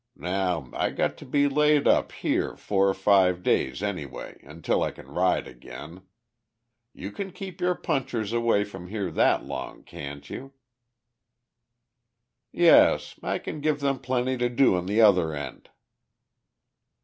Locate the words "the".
14.87-15.01